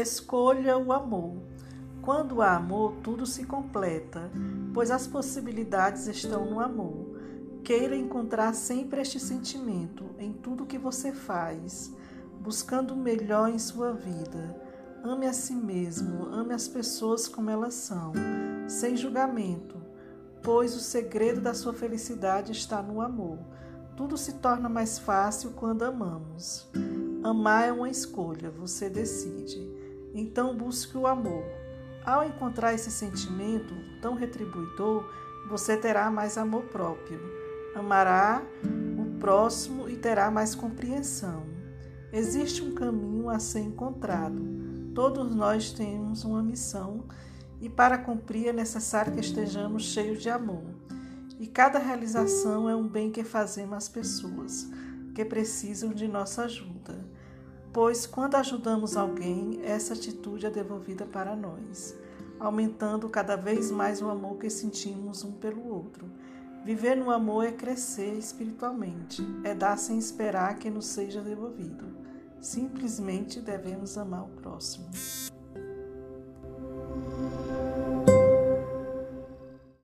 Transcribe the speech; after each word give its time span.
Escolha 0.00 0.78
o 0.78 0.94
amor. 0.94 1.36
Quando 2.00 2.40
há 2.40 2.56
amor, 2.56 2.94
tudo 3.02 3.26
se 3.26 3.44
completa, 3.44 4.30
pois 4.72 4.90
as 4.90 5.06
possibilidades 5.06 6.06
estão 6.06 6.46
no 6.46 6.58
amor. 6.58 7.18
Queira 7.62 7.94
encontrar 7.94 8.54
sempre 8.54 9.02
este 9.02 9.20
sentimento 9.20 10.06
em 10.18 10.32
tudo 10.32 10.64
que 10.64 10.78
você 10.78 11.12
faz, 11.12 11.94
buscando 12.40 12.94
o 12.94 12.96
melhor 12.96 13.50
em 13.50 13.58
sua 13.58 13.92
vida. 13.92 14.56
Ame 15.04 15.26
a 15.26 15.34
si 15.34 15.54
mesmo, 15.54 16.24
ame 16.32 16.54
as 16.54 16.66
pessoas 16.66 17.28
como 17.28 17.50
elas 17.50 17.74
são, 17.74 18.14
sem 18.66 18.96
julgamento, 18.96 19.76
pois 20.42 20.74
o 20.74 20.80
segredo 20.80 21.42
da 21.42 21.52
sua 21.52 21.74
felicidade 21.74 22.52
está 22.52 22.82
no 22.82 23.02
amor. 23.02 23.38
Tudo 23.98 24.16
se 24.16 24.32
torna 24.34 24.66
mais 24.66 24.98
fácil 24.98 25.50
quando 25.50 25.82
amamos. 25.82 26.66
Amar 27.22 27.68
é 27.68 27.72
uma 27.72 27.90
escolha, 27.90 28.50
você 28.50 28.88
decide. 28.88 29.89
Então 30.14 30.56
busque 30.56 30.96
o 30.96 31.06
amor. 31.06 31.44
Ao 32.04 32.24
encontrar 32.24 32.74
esse 32.74 32.90
sentimento 32.90 33.74
tão 34.00 34.14
retribuidor, 34.14 35.04
você 35.48 35.76
terá 35.76 36.10
mais 36.10 36.38
amor 36.38 36.64
próprio. 36.64 37.20
Amará 37.74 38.42
o 38.98 39.18
próximo 39.18 39.88
e 39.88 39.96
terá 39.96 40.30
mais 40.30 40.54
compreensão. 40.54 41.44
Existe 42.12 42.62
um 42.62 42.74
caminho 42.74 43.28
a 43.28 43.38
ser 43.38 43.60
encontrado. 43.60 44.42
Todos 44.94 45.34
nós 45.34 45.72
temos 45.72 46.24
uma 46.24 46.42
missão 46.42 47.04
e 47.60 47.68
para 47.68 47.98
cumprir 47.98 48.48
é 48.48 48.52
necessário 48.52 49.12
que 49.12 49.20
estejamos 49.20 49.84
cheios 49.84 50.20
de 50.20 50.30
amor. 50.30 50.64
E 51.38 51.46
cada 51.46 51.78
realização 51.78 52.68
é 52.68 52.74
um 52.74 52.88
bem 52.88 53.10
que 53.10 53.22
fazemos 53.22 53.76
às 53.76 53.88
pessoas 53.88 54.68
que 55.14 55.24
precisam 55.24 55.90
de 55.90 56.08
nossa 56.08 56.44
ajuda. 56.44 56.98
Pois 57.72 58.04
quando 58.04 58.34
ajudamos 58.34 58.96
alguém, 58.96 59.60
essa 59.62 59.94
atitude 59.94 60.44
é 60.44 60.50
devolvida 60.50 61.06
para 61.06 61.36
nós, 61.36 61.94
aumentando 62.38 63.08
cada 63.08 63.36
vez 63.36 63.70
mais 63.70 64.02
o 64.02 64.08
amor 64.08 64.38
que 64.38 64.50
sentimos 64.50 65.22
um 65.22 65.30
pelo 65.30 65.68
outro. 65.68 66.10
Viver 66.64 66.96
no 66.96 67.12
amor 67.12 67.46
é 67.46 67.52
crescer 67.52 68.18
espiritualmente, 68.18 69.24
é 69.44 69.54
dar 69.54 69.78
sem 69.78 69.98
esperar 69.98 70.58
que 70.58 70.68
nos 70.68 70.86
seja 70.86 71.20
devolvido. 71.20 71.86
Simplesmente 72.40 73.40
devemos 73.40 73.96
amar 73.96 74.24
o 74.24 74.28
próximo. 74.28 74.90